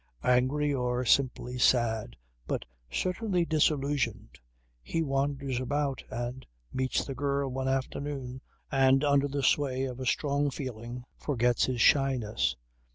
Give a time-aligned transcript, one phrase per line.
[0.23, 2.15] Angry or simply sad
[2.47, 4.39] but certainly disillusioned
[4.81, 6.43] he wanders about and
[6.73, 8.41] meets the girl one afternoon
[8.71, 12.55] and under the sway of a strong feeling forgets his shyness.